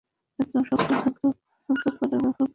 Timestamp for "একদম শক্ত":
0.39-0.89